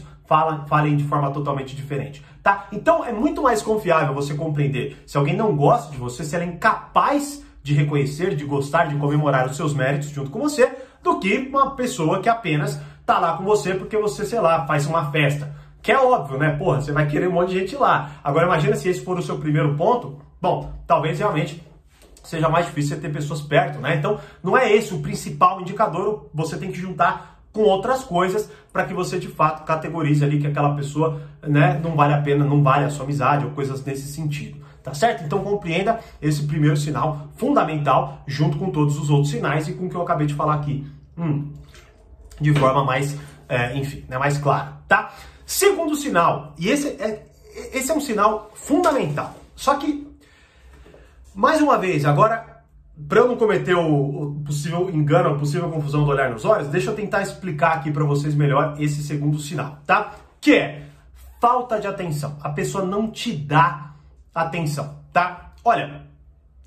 falem 0.68 0.96
de 0.96 1.04
forma 1.04 1.30
totalmente 1.32 1.74
diferente, 1.74 2.24
tá? 2.42 2.68
Então 2.70 3.04
é 3.04 3.12
muito 3.12 3.42
mais 3.42 3.60
confiável 3.62 4.14
você 4.14 4.34
compreender 4.34 5.02
se 5.04 5.16
alguém 5.16 5.36
não 5.36 5.56
gosta 5.56 5.90
de 5.90 5.98
você, 5.98 6.24
se 6.24 6.34
ela 6.34 6.44
é 6.44 6.46
incapaz 6.46 7.44
de 7.62 7.74
reconhecer, 7.74 8.36
de 8.36 8.44
gostar, 8.44 8.84
de 8.84 8.96
comemorar 8.96 9.46
os 9.46 9.56
seus 9.56 9.74
méritos 9.74 10.10
junto 10.10 10.30
com 10.30 10.38
você, 10.38 10.70
do 11.02 11.18
que 11.18 11.36
uma 11.38 11.72
pessoa 11.72 12.20
que 12.20 12.28
apenas 12.28 12.80
tá 13.04 13.18
lá 13.18 13.36
com 13.36 13.44
você 13.44 13.74
porque 13.74 13.96
você, 13.96 14.24
sei 14.24 14.40
lá, 14.40 14.66
faz 14.66 14.86
uma 14.86 15.10
festa. 15.10 15.54
Que 15.82 15.92
é 15.92 15.98
óbvio, 15.98 16.38
né? 16.38 16.50
Porra, 16.56 16.80
você 16.80 16.92
vai 16.92 17.08
querer 17.08 17.28
um 17.28 17.32
monte 17.32 17.50
de 17.50 17.58
gente 17.58 17.76
lá. 17.76 18.12
Agora 18.22 18.46
imagina 18.46 18.76
se 18.76 18.88
esse 18.88 19.02
for 19.02 19.18
o 19.18 19.22
seu 19.22 19.38
primeiro 19.38 19.74
ponto. 19.74 20.18
Bom, 20.40 20.72
talvez 20.86 21.18
realmente 21.18 21.62
seja 22.22 22.48
mais 22.48 22.66
difícil 22.66 22.94
você 22.94 23.02
ter 23.02 23.12
pessoas 23.12 23.40
perto, 23.40 23.78
né? 23.80 23.96
Então, 23.96 24.20
não 24.42 24.56
é 24.56 24.72
esse 24.72 24.94
o 24.94 25.00
principal 25.00 25.60
indicador, 25.60 26.28
você 26.32 26.56
tem 26.56 26.70
que 26.70 26.78
juntar 26.78 27.39
com 27.52 27.62
outras 27.62 28.04
coisas 28.04 28.50
para 28.72 28.84
que 28.84 28.94
você 28.94 29.18
de 29.18 29.28
fato 29.28 29.64
categorize 29.64 30.24
ali 30.24 30.38
que 30.38 30.46
aquela 30.46 30.74
pessoa 30.74 31.20
né, 31.42 31.80
não 31.82 31.96
vale 31.96 32.14
a 32.14 32.20
pena, 32.20 32.44
não 32.44 32.62
vale 32.62 32.84
a 32.84 32.90
sua 32.90 33.04
amizade 33.04 33.44
ou 33.44 33.50
coisas 33.52 33.84
nesse 33.84 34.10
sentido. 34.12 34.60
Tá 34.82 34.94
certo? 34.94 35.24
Então 35.24 35.40
compreenda 35.40 36.00
esse 36.22 36.46
primeiro 36.46 36.76
sinal 36.76 37.28
fundamental 37.36 38.22
junto 38.26 38.56
com 38.56 38.70
todos 38.70 38.98
os 38.98 39.10
outros 39.10 39.30
sinais 39.30 39.68
e 39.68 39.74
com 39.74 39.86
o 39.86 39.90
que 39.90 39.94
eu 39.94 40.02
acabei 40.02 40.26
de 40.26 40.34
falar 40.34 40.54
aqui. 40.54 40.86
Hum, 41.18 41.52
de 42.40 42.54
forma 42.54 42.82
mais, 42.82 43.14
é, 43.46 43.76
enfim, 43.76 44.04
né, 44.08 44.16
mais 44.16 44.38
clara, 44.38 44.78
tá? 44.88 45.12
Segundo 45.44 45.94
sinal, 45.96 46.54
e 46.56 46.68
esse 46.68 46.88
é, 46.88 47.26
esse 47.74 47.90
é 47.90 47.94
um 47.94 48.00
sinal 48.00 48.50
fundamental. 48.54 49.34
Só 49.54 49.74
que, 49.74 50.08
mais 51.34 51.60
uma 51.60 51.76
vez, 51.76 52.06
agora 52.06 52.49
para 53.08 53.20
eu 53.20 53.28
não 53.28 53.36
cometer 53.36 53.74
o, 53.74 53.82
o, 53.82 54.34
possível 54.44 54.90
engano, 54.90 55.30
a 55.30 55.38
possível 55.38 55.70
confusão 55.70 56.04
do 56.04 56.10
olhar 56.10 56.30
nos 56.30 56.44
olhos, 56.44 56.68
deixa 56.68 56.90
eu 56.90 56.94
tentar 56.94 57.22
explicar 57.22 57.74
aqui 57.74 57.90
para 57.90 58.04
vocês 58.04 58.34
melhor 58.34 58.76
esse 58.78 59.02
segundo 59.02 59.38
sinal, 59.38 59.78
tá? 59.86 60.14
Que 60.40 60.54
é 60.54 60.82
falta 61.40 61.80
de 61.80 61.86
atenção. 61.86 62.36
A 62.40 62.50
pessoa 62.50 62.84
não 62.84 63.10
te 63.10 63.32
dá 63.32 63.92
atenção, 64.34 64.98
tá? 65.12 65.52
Olha, 65.64 66.02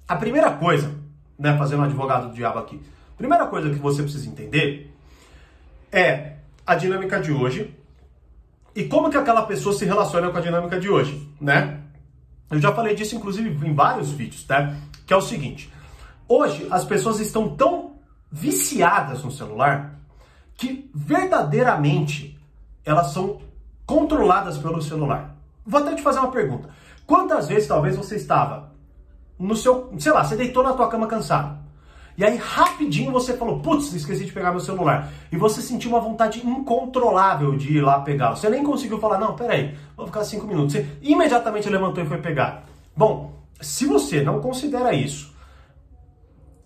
a 0.07 0.15
primeira 0.15 0.51
coisa, 0.51 0.93
né, 1.37 1.57
fazendo 1.57 1.81
um 1.81 1.85
advogado 1.85 2.29
do 2.29 2.33
diabo 2.33 2.59
aqui, 2.59 2.81
primeira 3.17 3.45
coisa 3.47 3.69
que 3.69 3.79
você 3.79 4.03
precisa 4.03 4.27
entender 4.27 4.93
é 5.91 6.33
a 6.65 6.75
dinâmica 6.75 7.19
de 7.19 7.31
hoje 7.31 7.73
e 8.75 8.83
como 8.85 9.09
que 9.09 9.17
aquela 9.17 9.43
pessoa 9.43 9.73
se 9.73 9.85
relaciona 9.85 10.29
com 10.29 10.37
a 10.37 10.41
dinâmica 10.41 10.79
de 10.79 10.89
hoje, 10.89 11.29
né? 11.39 11.79
Eu 12.49 12.59
já 12.59 12.73
falei 12.73 12.95
disso, 12.95 13.15
inclusive, 13.15 13.49
em 13.49 13.73
vários 13.73 14.11
vídeos, 14.11 14.43
tá? 14.43 14.75
Que 15.05 15.13
é 15.13 15.17
o 15.17 15.21
seguinte, 15.21 15.71
Hoje 16.27 16.67
as 16.71 16.85
pessoas 16.85 17.19
estão 17.19 17.55
tão 17.55 17.93
viciadas 18.31 19.23
no 19.23 19.31
celular 19.31 19.99
que 20.55 20.89
verdadeiramente 20.93 22.39
elas 22.85 23.07
são 23.07 23.39
controladas 23.85 24.57
pelo 24.57 24.81
celular. 24.81 25.35
Vou 25.65 25.81
até 25.81 25.95
te 25.95 26.01
fazer 26.01 26.19
uma 26.19 26.31
pergunta. 26.31 26.69
Quantas 27.05 27.47
vezes 27.47 27.67
talvez 27.67 27.95
você 27.95 28.15
estava 28.15 28.71
no 29.37 29.55
seu, 29.55 29.93
sei 29.99 30.11
lá, 30.11 30.23
você 30.23 30.35
deitou 30.35 30.63
na 30.63 30.73
tua 30.73 30.87
cama 30.87 31.07
cansado. 31.07 31.57
E 32.15 32.23
aí 32.23 32.37
rapidinho 32.37 33.11
você 33.11 33.35
falou, 33.35 33.59
putz, 33.59 33.91
esqueci 33.91 34.25
de 34.25 34.31
pegar 34.31 34.51
meu 34.51 34.59
celular. 34.59 35.11
E 35.31 35.37
você 35.37 35.61
sentiu 35.61 35.89
uma 35.89 35.99
vontade 35.99 36.45
incontrolável 36.45 37.57
de 37.57 37.77
ir 37.77 37.81
lá 37.81 37.99
pegar. 38.01 38.35
Você 38.35 38.49
nem 38.49 38.63
conseguiu 38.63 38.99
falar, 38.99 39.17
não, 39.17 39.35
peraí, 39.35 39.75
vou 39.97 40.05
ficar 40.05 40.23
cinco 40.23 40.45
minutos. 40.45 40.73
Você 40.73 40.87
imediatamente 41.01 41.69
levantou 41.69 42.03
e 42.03 42.07
foi 42.07 42.19
pegar. 42.19 42.65
Bom, 42.95 43.33
se 43.59 43.85
você 43.85 44.21
não 44.21 44.39
considera 44.39 44.93
isso 44.93 45.32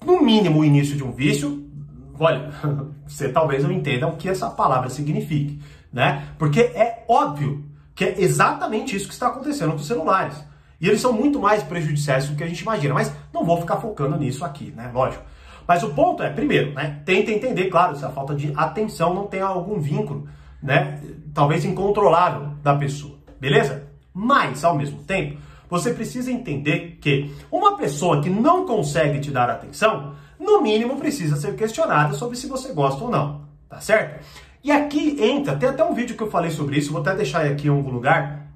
no 0.08 0.22
mínimo 0.22 0.62
o 0.62 0.66
início 0.66 0.96
de 0.96 1.04
um 1.04 1.12
vício, 1.12 1.70
olha, 2.18 2.50
você 3.06 3.28
talvez 3.28 3.62
não 3.62 3.72
entenda 3.74 4.08
o 4.08 4.16
que 4.16 4.30
essa 4.30 4.50
palavra 4.50 4.90
signifique, 4.90 5.60
né? 5.92 6.30
Porque 6.40 6.62
é 6.62 7.04
óbvio 7.10 7.66
que 7.94 8.06
é 8.06 8.22
exatamente 8.22 8.96
isso 8.96 9.08
que 9.08 9.14
está 9.14 9.28
acontecendo 9.28 9.72
com 9.72 9.76
os 9.76 9.86
celulares. 9.86 10.42
E 10.80 10.88
eles 10.88 11.02
são 11.02 11.12
muito 11.12 11.40
mais 11.40 11.62
prejudiciais 11.62 12.30
do 12.30 12.38
que 12.38 12.44
a 12.44 12.48
gente 12.48 12.62
imagina, 12.62 12.94
mas 12.94 13.12
não 13.34 13.44
vou 13.44 13.60
ficar 13.60 13.78
focando 13.78 14.18
nisso 14.18 14.46
aqui, 14.46 14.72
né? 14.74 14.90
Lógico. 14.94 15.26
Mas 15.68 15.84
o 15.84 15.90
ponto 15.90 16.24
é, 16.24 16.30
primeiro, 16.30 16.74
né? 16.74 17.02
Tenta 17.04 17.32
entender, 17.32 17.66
claro, 17.66 17.98
se 17.98 18.06
a 18.06 18.10
falta 18.10 18.34
de 18.34 18.54
atenção 18.56 19.14
não 19.14 19.28
tem 19.28 19.42
algum 19.42 19.78
vínculo, 19.82 20.30
né? 20.64 21.02
Talvez 21.34 21.66
incontrolável 21.66 22.54
da 22.64 22.74
pessoa, 22.76 23.18
beleza? 23.42 23.90
Mas, 24.14 24.64
ao 24.64 24.78
mesmo 24.78 25.04
tempo, 25.04 25.38
você 25.70 25.94
precisa 25.94 26.32
entender 26.32 26.98
que 27.02 27.34
uma 27.52 27.78
pessoa 27.78 28.22
que 28.22 28.30
não 28.30 28.66
consegue 28.66 29.20
te 29.20 29.32
dar 29.32 29.50
atenção, 29.50 30.16
no 30.40 30.62
mínimo 30.62 30.98
precisa 30.98 31.36
ser 31.36 31.56
questionada 31.56 32.14
sobre 32.14 32.38
se 32.38 32.48
você 32.48 32.72
gosta 32.74 33.04
ou 33.04 33.10
não, 33.10 33.42
tá 33.70 33.80
certo? 33.82 34.24
E 34.64 34.72
aqui 34.72 35.18
entra, 35.22 35.56
tem 35.56 35.70
até 35.70 35.84
um 35.84 35.94
vídeo 35.94 36.16
que 36.16 36.24
eu 36.24 36.30
falei 36.30 36.52
sobre 36.52 36.78
isso, 36.78 36.92
vou 36.92 37.02
até 37.02 37.16
deixar 37.16 37.46
aqui 37.46 37.68
em 37.68 37.72
algum 37.72 37.92
lugar, 37.92 38.48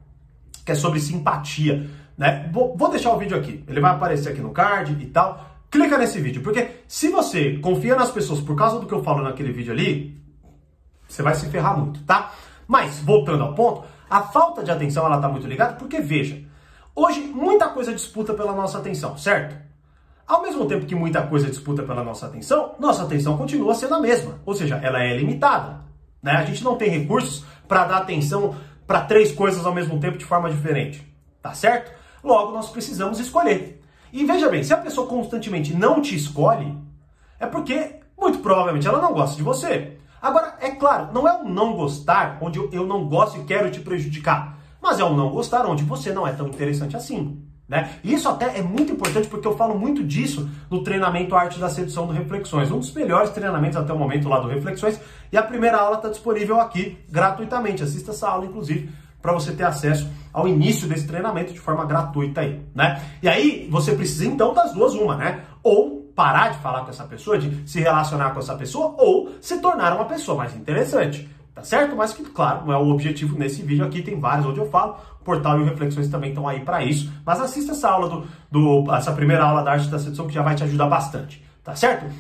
que 0.65 0.72
é 0.72 0.75
sobre 0.75 1.00
simpatia. 1.00 1.89
Né? 2.18 2.50
Vou, 2.51 2.75
vou 2.75 2.89
deixar 2.89 3.13
o 3.13 3.18
vídeo 3.18 3.38
aqui, 3.38 3.63
ele 3.68 3.80
vai 3.80 3.91
aparecer 3.91 4.30
aqui 4.30 4.41
no 4.41 4.51
card 4.51 4.98
e 5.01 5.06
tal. 5.08 5.50
Clica 5.70 5.98
nesse 5.98 6.20
vídeo, 6.20 6.41
porque 6.41 6.68
se 6.88 7.08
você 7.08 7.58
confia 7.60 7.96
nas 7.96 8.12
pessoas 8.12 8.41
por 8.41 8.56
causa 8.56 8.80
do 8.80 8.86
que 8.86 8.94
eu 8.94 9.01
falo 9.03 9.24
naquele 9.24 9.53
vídeo 9.53 9.72
ali, 9.72 10.22
você 11.08 11.24
vai 11.24 11.34
se 11.34 11.50
ferrar 11.50 11.77
muito, 11.80 12.03
tá? 12.03 12.34
Mas, 12.68 13.00
voltando 13.00 13.44
ao 13.44 13.53
ponto, 13.53 13.84
a 14.10 14.22
falta 14.22 14.63
de 14.63 14.72
atenção 14.72 15.06
ela 15.06 15.20
tá 15.20 15.30
muito 15.30 15.48
ligada 15.48 15.75
porque, 15.75 16.01
veja, 16.01 16.41
hoje 16.95 17.21
muita 17.21 17.69
coisa 17.69 17.93
disputa 17.93 18.33
pela 18.33 18.53
nossa 18.53 18.77
atenção, 18.77 19.17
certo? 19.17 19.55
Ao 20.27 20.41
mesmo 20.41 20.65
tempo 20.65 20.86
que 20.86 20.95
muita 20.95 21.21
coisa 21.24 21.48
disputa 21.48 21.83
pela 21.83 22.03
nossa 22.03 22.25
atenção, 22.25 22.75
nossa 22.79 23.03
atenção 23.03 23.38
continua 23.38 23.75
sendo 23.75 23.95
a 23.95 24.00
mesma, 24.00 24.39
ou 24.45 24.53
seja, 24.53 24.79
ela 24.81 25.03
é 25.03 25.17
limitada. 25.17 25.81
Né? 26.21 26.31
A 26.31 26.45
gente 26.45 26.63
não 26.63 26.77
tem 26.77 26.89
recursos 26.89 27.43
para 27.67 27.86
dar 27.86 27.98
atenção 27.98 28.55
para 28.88 29.01
três 29.01 29.31
coisas 29.31 29.65
ao 29.65 29.74
mesmo 29.74 30.00
tempo 30.00 30.17
de 30.17 30.25
forma 30.25 30.50
diferente, 30.50 31.05
tá 31.41 31.53
certo? 31.53 31.91
Logo, 32.24 32.51
nós 32.51 32.69
precisamos 32.69 33.19
escolher. 33.19 33.81
E 34.13 34.25
veja 34.25 34.50
bem, 34.50 34.63
se 34.63 34.74
a 34.74 34.77
pessoa 34.77 35.07
constantemente 35.07 35.74
não 35.74 36.01
te 36.01 36.15
escolhe, 36.15 36.77
é 37.39 37.45
porque 37.45 37.95
muito 38.17 38.39
provavelmente 38.39 38.88
ela 38.88 39.01
não 39.01 39.13
gosta 39.13 39.36
de 39.36 39.43
você. 39.43 39.98
Agora, 40.21 40.55
é 40.60 40.69
claro, 40.71 41.10
não 41.12 41.27
é 41.27 41.33
um 41.33 41.50
não 41.50 41.75
gostar 41.75 42.38
onde 42.41 42.60
eu 42.71 42.86
não 42.86 43.07
gosto 43.07 43.39
e 43.39 43.43
quero 43.43 43.71
te 43.71 43.79
prejudicar, 43.79 44.60
mas 44.91 45.00
é 45.00 45.05
um 45.05 45.15
não 45.15 45.29
gostar 45.29 45.65
onde 45.65 45.86
você 45.86 46.12
não 46.12 46.27
é 46.27 46.33
tão 46.33 46.50
interessante 46.50 46.98
assim. 46.98 47.41
Né? 47.67 47.89
Isso 48.03 48.27
até 48.27 48.60
é 48.60 48.62
muito 48.62 48.91
importante 48.91 49.29
porque 49.29 49.48
eu 49.48 49.55
falo 49.55 49.79
muito 49.79 50.03
disso 50.03 50.50
no 50.69 50.83
treinamento 50.83 51.33
Arte 51.33 51.57
da 51.57 51.69
Sedução 51.69 52.05
do 52.05 52.12
Reflexões, 52.12 52.69
um 52.69 52.79
dos 52.79 52.93
melhores 52.93 53.29
treinamentos 53.29 53.77
até 53.77 53.93
o 53.93 53.98
momento 53.98 54.27
lá 54.27 54.41
do 54.41 54.50
Reflexões. 54.50 55.00
E 55.31 55.38
a 55.38 55.43
primeira 55.43 55.77
aula 55.77 55.95
está 55.95 56.10
disponível 56.10 56.60
aqui 56.60 56.98
gratuitamente. 57.10 57.81
Assista 57.81 58.12
essa 58.12 58.27
aula, 58.27 58.45
inclusive, 58.45 58.89
para 59.21 59.31
você 59.31 59.53
ter 59.53 59.63
acesso 59.63 60.10
ao 60.33 60.45
início 60.45 60.86
desse 60.89 61.07
treinamento 61.07 61.53
de 61.53 61.60
forma 61.62 61.86
gratuita 61.86 62.41
aí, 62.41 62.62
né? 62.75 63.01
E 63.24 63.29
aí 63.29 63.69
você 63.71 63.93
precisa 63.93 64.25
então 64.25 64.53
das 64.53 64.74
duas 64.74 64.93
uma, 64.93 65.15
né? 65.15 65.39
Ou 65.63 66.01
parar 66.13 66.50
de 66.50 66.57
falar 66.57 66.81
com 66.81 66.89
essa 66.89 67.05
pessoa, 67.05 67.38
de 67.38 67.69
se 67.69 67.79
relacionar 67.79 68.31
com 68.31 68.39
essa 68.39 68.55
pessoa, 68.55 68.93
ou 68.98 69.31
se 69.39 69.62
tornar 69.62 69.95
uma 69.95 70.05
pessoa 70.05 70.39
mais 70.39 70.53
interessante. 70.53 71.29
Tá 71.62 71.65
certo? 71.65 71.96
Mas 71.96 72.12
que, 72.12 72.24
claro, 72.24 72.65
não 72.65 72.74
é 72.74 72.77
o 72.77 72.89
objetivo 72.89 73.38
nesse 73.38 73.62
vídeo 73.62 73.86
aqui, 73.86 74.01
tem 74.01 74.20
vários 74.20 74.48
onde 74.48 74.60
eu 74.60 74.68
falo. 74.70 74.98
O 75.20 75.24
portal 75.24 75.60
e 75.60 75.62
o 75.62 75.65
Reflexões 75.65 76.08
também 76.08 76.32
estão 76.32 76.48
aí 76.48 76.62
para 76.62 76.84
isso. 76.84 77.13
Mas 77.24 77.39
assista 77.39 77.72
essa 77.72 77.88
aula 77.88 78.10
do, 78.10 78.27
do, 78.50 78.91
essa 78.96 79.13
primeira 79.13 79.44
aula 79.44 79.62
da 79.62 79.74
arte 79.74 79.88
da 79.88 80.00
sedução 80.00 80.25
que 80.25 80.34
já 80.34 80.41
vai 80.41 80.56
te 80.56 80.63
ajudar 80.63 80.88
bastante, 80.88 81.46
tá 81.63 81.75
certo? 81.75 82.12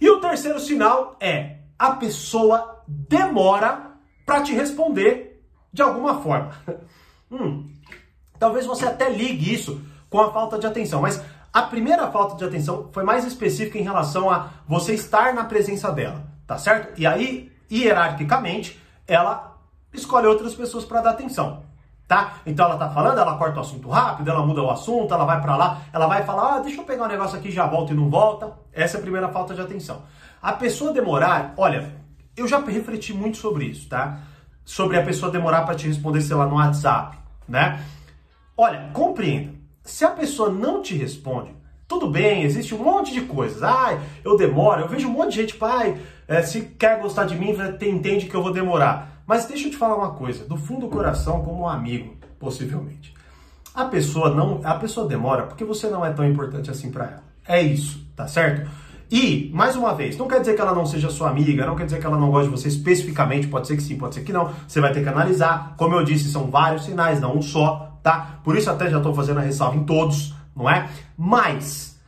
E 0.00 0.08
o 0.08 0.20
terceiro 0.20 0.60
sinal 0.60 1.16
é 1.18 1.56
a 1.76 1.90
pessoa 1.90 2.82
demora 2.86 3.90
para 4.24 4.42
te 4.42 4.54
responder 4.54 5.42
de 5.72 5.82
alguma 5.82 6.20
forma. 6.20 6.52
hum, 7.28 7.68
talvez 8.38 8.66
você 8.66 8.86
até 8.86 9.10
ligue 9.10 9.52
isso 9.52 9.82
com 10.08 10.20
a 10.20 10.32
falta 10.32 10.60
de 10.60 10.66
atenção, 10.66 11.02
mas 11.02 11.20
a 11.52 11.62
primeira 11.62 12.08
falta 12.12 12.36
de 12.36 12.44
atenção 12.44 12.88
foi 12.92 13.02
mais 13.02 13.24
específica 13.24 13.78
em 13.78 13.82
relação 13.82 14.30
a 14.30 14.50
você 14.68 14.94
estar 14.94 15.34
na 15.34 15.42
presença 15.42 15.90
dela, 15.90 16.24
tá 16.46 16.56
certo? 16.56 17.00
E 17.00 17.04
aí 17.04 17.49
hierarquicamente, 17.70 18.80
ela 19.06 19.56
escolhe 19.92 20.26
outras 20.26 20.54
pessoas 20.54 20.84
para 20.84 21.00
dar 21.00 21.10
atenção. 21.10 21.62
Tá? 22.06 22.38
Então 22.44 22.66
ela 22.66 22.76
tá 22.76 22.90
falando, 22.90 23.18
ela 23.18 23.36
corta 23.36 23.58
o 23.58 23.60
assunto 23.60 23.88
rápido, 23.88 24.28
ela 24.28 24.44
muda 24.44 24.62
o 24.62 24.70
assunto, 24.70 25.14
ela 25.14 25.24
vai 25.24 25.40
para 25.40 25.56
lá, 25.56 25.82
ela 25.92 26.08
vai 26.08 26.24
falar, 26.24 26.56
ah, 26.56 26.58
deixa 26.58 26.80
eu 26.80 26.84
pegar 26.84 27.04
um 27.04 27.08
negócio 27.08 27.38
aqui, 27.38 27.52
já 27.52 27.66
volta 27.66 27.92
e 27.92 27.96
não 27.96 28.10
volta. 28.10 28.52
Essa 28.72 28.96
é 28.96 28.98
a 28.98 29.02
primeira 29.02 29.28
falta 29.28 29.54
de 29.54 29.60
atenção. 29.60 30.02
A 30.42 30.52
pessoa 30.52 30.92
demorar, 30.92 31.54
olha, 31.56 31.94
eu 32.36 32.48
já 32.48 32.58
refleti 32.58 33.12
muito 33.12 33.36
sobre 33.36 33.66
isso, 33.66 33.88
tá? 33.88 34.22
Sobre 34.64 34.98
a 34.98 35.04
pessoa 35.04 35.30
demorar 35.30 35.62
para 35.62 35.76
te 35.76 35.86
responder, 35.86 36.20
sei 36.20 36.34
lá, 36.34 36.46
no 36.46 36.56
WhatsApp, 36.56 37.16
né? 37.46 37.84
Olha, 38.56 38.90
compreenda. 38.92 39.52
Se 39.84 40.04
a 40.04 40.10
pessoa 40.10 40.50
não 40.50 40.82
te 40.82 40.96
responde, 40.96 41.54
tudo 41.90 42.06
bem, 42.06 42.44
existe 42.44 42.72
um 42.72 42.78
monte 42.78 43.12
de 43.12 43.22
coisas. 43.22 43.64
Ai, 43.64 44.00
eu 44.24 44.36
demoro, 44.36 44.82
eu 44.82 44.88
vejo 44.88 45.08
um 45.08 45.10
monte 45.10 45.30
de 45.30 45.40
gente, 45.40 45.56
pai, 45.56 45.98
é, 46.28 46.40
se 46.40 46.60
quer 46.78 47.00
gostar 47.00 47.24
de 47.24 47.34
mim, 47.34 47.52
entende 47.82 48.26
que 48.26 48.34
eu 48.34 48.42
vou 48.44 48.52
demorar. 48.52 49.24
Mas 49.26 49.46
deixa 49.46 49.66
eu 49.66 49.72
te 49.72 49.76
falar 49.76 49.96
uma 49.96 50.12
coisa, 50.12 50.44
do 50.44 50.56
fundo 50.56 50.82
do 50.82 50.88
coração, 50.88 51.42
como 51.42 51.62
um 51.62 51.68
amigo, 51.68 52.14
possivelmente. 52.38 53.12
A 53.74 53.86
pessoa 53.86 54.30
não, 54.30 54.60
a 54.62 54.74
pessoa 54.74 55.08
demora 55.08 55.42
porque 55.42 55.64
você 55.64 55.88
não 55.88 56.06
é 56.06 56.12
tão 56.12 56.24
importante 56.24 56.70
assim 56.70 56.92
para 56.92 57.06
ela. 57.06 57.24
É 57.46 57.60
isso, 57.60 58.06
tá 58.14 58.28
certo? 58.28 58.70
E, 59.10 59.50
mais 59.52 59.74
uma 59.74 59.92
vez, 59.92 60.16
não 60.16 60.28
quer 60.28 60.38
dizer 60.38 60.54
que 60.54 60.60
ela 60.60 60.72
não 60.72 60.86
seja 60.86 61.10
sua 61.10 61.28
amiga, 61.28 61.66
não 61.66 61.74
quer 61.74 61.86
dizer 61.86 61.98
que 61.98 62.06
ela 62.06 62.16
não 62.16 62.30
goste 62.30 62.48
de 62.48 62.56
você 62.56 62.68
especificamente, 62.68 63.48
pode 63.48 63.66
ser 63.66 63.74
que 63.74 63.82
sim, 63.82 63.98
pode 63.98 64.14
ser 64.14 64.22
que 64.22 64.32
não. 64.32 64.52
Você 64.68 64.80
vai 64.80 64.92
ter 64.92 65.02
que 65.02 65.08
analisar. 65.08 65.74
Como 65.76 65.96
eu 65.96 66.04
disse, 66.04 66.30
são 66.30 66.48
vários 66.48 66.84
sinais, 66.84 67.20
não 67.20 67.36
um 67.36 67.42
só, 67.42 67.98
tá? 68.00 68.38
Por 68.44 68.56
isso 68.56 68.70
até 68.70 68.88
já 68.88 68.98
estou 68.98 69.12
fazendo 69.12 69.38
a 69.38 69.42
ressalva 69.42 69.76
em 69.76 69.82
todos 69.82 70.38
não 70.54 70.68
é? 70.68 70.88
Mas 71.16 71.98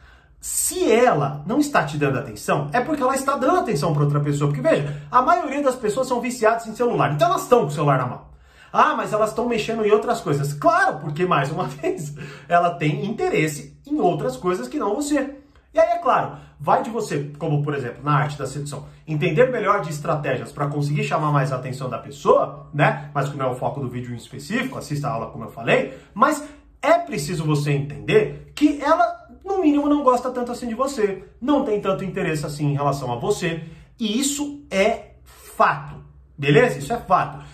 se 0.41 0.91
ela 0.91 1.43
não 1.47 1.59
está 1.59 1.85
te 1.85 1.97
dando 1.97 2.19
atenção, 2.19 2.69
é 2.73 2.81
porque 2.81 3.03
ela 3.03 3.15
está 3.15 3.37
dando 3.37 3.61
atenção 3.61 3.93
para 3.93 4.03
outra 4.03 4.19
pessoa. 4.19 4.51
Porque 4.51 4.67
veja, 4.67 5.01
a 5.11 5.23
maioria 5.23 5.63
das 5.63 5.77
pessoas 5.77 6.09
são 6.09 6.21
viciadas 6.21 6.67
em 6.67 6.75
celular, 6.75 7.13
então 7.13 7.29
elas 7.29 7.43
estão 7.43 7.61
com 7.61 7.67
o 7.67 7.71
celular 7.71 7.99
na 7.99 8.07
mão. 8.07 8.33
Ah, 8.73 8.95
mas 8.97 9.13
elas 9.13 9.31
estão 9.31 9.47
mexendo 9.47 9.85
em 9.85 9.93
outras 9.93 10.21
coisas. 10.21 10.55
Claro, 10.55 10.99
porque 10.99 11.27
mais 11.27 11.51
uma 11.53 11.65
vez, 11.69 12.15
ela 12.49 12.71
tem 12.71 13.05
interesse 13.05 13.79
em 13.87 14.01
outras 14.01 14.37
coisas 14.37 14.67
que 14.67 14.79
não 14.79 14.97
você. 14.97 15.37
E 15.75 15.79
aí, 15.79 15.93
é 15.93 15.99
claro, 15.99 16.37
vai 16.59 16.83
de 16.83 16.91
você, 16.91 17.31
como 17.39 17.63
por 17.63 17.75
exemplo, 17.75 18.03
na 18.03 18.15
arte 18.15 18.37
da 18.37 18.47
sedução, 18.47 18.87
entender 19.07 19.51
melhor 19.51 19.81
de 19.81 19.91
estratégias 19.91 20.53
para 20.53 20.67
conseguir 20.67 21.05
chamar 21.05 21.31
mais 21.31 21.53
a 21.53 21.57
atenção 21.57 21.89
da 21.89 21.99
pessoa, 21.99 22.67
né? 22.75 23.11
Mas 23.15 23.29
como 23.29 23.43
é 23.43 23.47
o 23.47 23.55
foco 23.55 23.81
do 23.81 23.89
vídeo 23.89 24.13
em 24.13 24.17
específico, 24.17 24.77
assista 24.77 25.09
a 25.09 25.13
aula 25.13 25.31
como 25.31 25.45
eu 25.45 25.51
falei, 25.51 25.99
mas 26.13 26.45
é 26.83 26.99
preciso 26.99 27.45
você 27.45 27.73
entender 27.73 28.53
que 28.55 28.81
ela, 28.83 29.29
no 29.45 29.59
mínimo, 29.61 29.89
não 29.89 30.03
gosta 30.03 30.31
tanto 30.31 30.51
assim 30.51 30.67
de 30.67 30.75
você, 30.75 31.25
não 31.41 31.65
tem 31.65 31.81
tanto 31.81 32.05
interesse 32.05 32.45
assim 32.45 32.67
em 32.67 32.75
relação 32.75 33.13
a 33.13 33.17
você, 33.17 33.63
e 33.99 34.19
isso 34.19 34.65
é 34.69 35.13
fato, 35.25 35.95
beleza? 36.37 36.79
Isso 36.79 36.93
é 36.93 36.99
fato. 36.99 37.45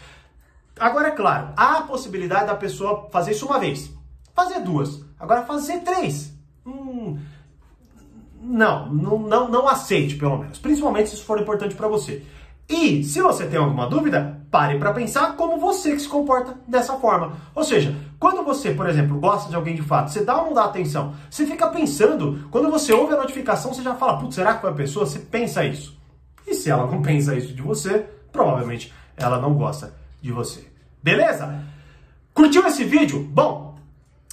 Agora, 0.80 1.08
é 1.08 1.10
claro, 1.12 1.52
há 1.56 1.78
a 1.78 1.82
possibilidade 1.82 2.46
da 2.46 2.54
pessoa 2.54 3.08
fazer 3.10 3.32
isso 3.32 3.46
uma 3.46 3.58
vez, 3.58 3.92
fazer 4.34 4.60
duas, 4.60 5.04
agora 5.18 5.44
fazer 5.44 5.80
três. 5.80 6.32
Hum, 6.64 7.18
não, 8.40 8.92
não, 8.92 9.48
não, 9.48 9.68
aceite, 9.68 10.14
pelo 10.14 10.38
menos, 10.38 10.58
principalmente 10.58 11.10
se 11.10 11.16
isso 11.16 11.24
for 11.24 11.40
importante 11.40 11.74
para 11.74 11.88
você. 11.88 12.24
E 12.68 13.02
se 13.02 13.22
você 13.22 13.46
tem 13.46 13.58
alguma 13.58 13.86
dúvida, 13.88 14.42
pare 14.50 14.78
para 14.78 14.92
pensar 14.92 15.36
como 15.36 15.58
você 15.58 15.92
que 15.92 16.02
se 16.02 16.08
comporta 16.08 16.54
dessa 16.68 16.94
forma. 16.98 17.32
Ou 17.54 17.64
seja, 17.64 17.96
quando 18.18 18.44
você, 18.44 18.72
por 18.72 18.86
exemplo, 18.86 19.18
gosta 19.18 19.48
de 19.48 19.56
alguém 19.56 19.74
de 19.74 19.82
fato, 19.82 20.10
você 20.10 20.22
dá 20.22 20.38
ou 20.38 20.48
não 20.48 20.54
dá 20.54 20.64
atenção? 20.64 21.14
Você 21.30 21.46
fica 21.46 21.68
pensando, 21.68 22.46
quando 22.50 22.70
você 22.70 22.92
ouve 22.92 23.14
a 23.14 23.16
notificação, 23.16 23.72
você 23.72 23.82
já 23.82 23.94
fala, 23.94 24.18
putz, 24.18 24.34
será 24.34 24.54
que 24.54 24.60
foi 24.60 24.70
a 24.70 24.74
pessoa? 24.74 25.06
Você 25.06 25.18
pensa 25.18 25.64
isso. 25.64 25.98
E 26.46 26.54
se 26.54 26.70
ela 26.70 26.86
não 26.86 27.00
pensa 27.02 27.34
isso 27.34 27.54
de 27.54 27.62
você, 27.62 28.04
provavelmente 28.30 28.92
ela 29.16 29.40
não 29.40 29.54
gosta 29.54 29.94
de 30.20 30.30
você. 30.30 30.66
Beleza? 31.02 31.64
Curtiu 32.34 32.66
esse 32.66 32.84
vídeo? 32.84 33.20
Bom, 33.32 33.78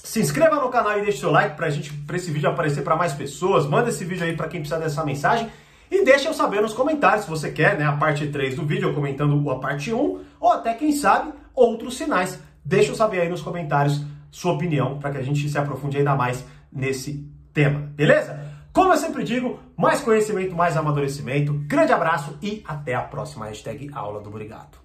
se 0.04 0.20
inscreva 0.20 0.58
no 0.58 0.70
canal 0.70 1.00
e 1.00 1.04
deixe 1.04 1.20
seu 1.20 1.32
like 1.32 1.56
pra 1.56 1.68
esse 1.70 2.32
vídeo 2.32 2.50
aparecer 2.50 2.84
para 2.84 2.96
mais 2.96 3.14
pessoas. 3.14 3.66
Manda 3.66 3.90
esse 3.90 4.04
vídeo 4.04 4.26
aí 4.26 4.36
para 4.36 4.48
quem 4.48 4.60
precisa 4.60 4.80
dessa 4.80 5.04
mensagem. 5.04 5.50
E 5.90 6.04
deixa 6.04 6.30
eu 6.30 6.34
saber 6.34 6.62
nos 6.62 6.74
comentários 6.74 7.26
se 7.26 7.30
você 7.30 7.52
quer 7.52 7.78
né, 7.78 7.86
a 7.86 7.94
parte 7.94 8.28
3 8.28 8.56
do 8.56 8.66
vídeo, 8.66 8.94
comentando 8.94 9.50
a 9.50 9.60
parte 9.60 9.94
1, 9.94 10.20
ou 10.40 10.52
até, 10.52 10.74
quem 10.74 10.92
sabe, 10.92 11.32
outros 11.54 11.98
sinais. 11.98 12.40
Deixa 12.64 12.92
eu 12.92 12.96
saber 12.96 13.22
aí 13.22 13.30
nos 13.30 13.42
comentários 13.42 14.02
sua 14.32 14.54
opinião, 14.54 15.00
para 15.00 15.12
que 15.12 15.18
a 15.18 15.24
gente 15.24 15.48
se 15.48 15.58
aprofunde 15.58 15.98
ainda 15.98 16.16
mais 16.16 16.46
nesse 16.72 17.26
tema, 17.54 17.80
beleza? 17.96 18.38
Como 18.74 18.92
eu 18.92 18.98
sempre 18.98 19.24
digo, 19.24 19.58
mais 19.78 20.02
conhecimento, 20.02 20.54
mais 20.54 20.76
amadurecimento. 20.76 21.54
Grande 21.66 21.94
abraço 21.94 22.38
e 22.42 22.62
até 22.68 22.94
a 22.94 23.02
próxima 23.02 23.46
hashtag 23.46 23.90
Aula 23.94 24.20
do 24.20 24.30
Brigato. 24.30 24.85